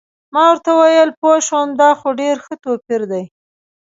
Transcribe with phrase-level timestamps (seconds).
[0.33, 3.23] ما ورته وویل: پوه شوم، دا خو ډېر ښه توپیر دی.